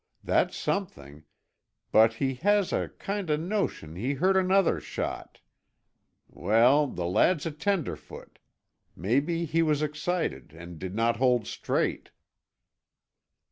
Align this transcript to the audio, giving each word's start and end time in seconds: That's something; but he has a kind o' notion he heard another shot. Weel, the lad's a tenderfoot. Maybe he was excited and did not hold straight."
That's 0.23 0.57
something; 0.57 1.25
but 1.91 2.13
he 2.13 2.33
has 2.33 2.73
a 2.73 2.89
kind 2.97 3.29
o' 3.29 3.35
notion 3.35 3.95
he 3.95 4.15
heard 4.15 4.35
another 4.35 4.79
shot. 4.79 5.41
Weel, 6.27 6.87
the 6.87 7.05
lad's 7.05 7.45
a 7.45 7.51
tenderfoot. 7.51 8.39
Maybe 8.95 9.45
he 9.45 9.61
was 9.61 9.83
excited 9.83 10.53
and 10.53 10.79
did 10.79 10.95
not 10.95 11.17
hold 11.17 11.45
straight." 11.45 12.09